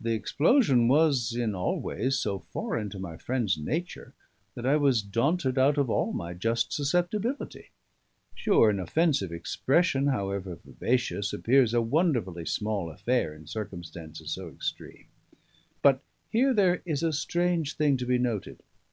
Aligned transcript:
The 0.00 0.12
explosion 0.12 0.86
was 0.86 1.34
in 1.34 1.56
all 1.56 1.80
ways 1.80 2.16
so 2.16 2.38
foreign 2.38 2.88
to 2.90 3.00
my 3.00 3.16
friend's 3.16 3.58
nature 3.58 4.14
that 4.54 4.64
I 4.64 4.76
was 4.76 5.02
daunted 5.02 5.58
out 5.58 5.76
of 5.76 5.90
all 5.90 6.12
my 6.12 6.34
just 6.34 6.72
susceptibility. 6.72 7.70
Sure, 8.36 8.70
an 8.70 8.78
offensive 8.78 9.32
expression, 9.32 10.06
however 10.06 10.60
vivacious, 10.64 11.32
appears 11.32 11.74
a 11.74 11.82
wonderfully 11.82 12.44
small 12.46 12.92
affair 12.92 13.34
in 13.34 13.48
circumstances 13.48 14.30
so 14.30 14.50
extreme! 14.50 15.06
But 15.82 16.00
here 16.30 16.54
there 16.54 16.80
is 16.86 17.02
a 17.02 17.12
strange 17.12 17.76
thing 17.76 17.96
to 17.96 18.06
be 18.06 18.18
noted. 18.18 18.62